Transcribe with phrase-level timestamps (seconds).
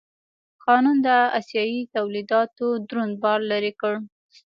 [0.65, 3.93] قانون د اسیايي تولیداتو دروند بار لرې کړ.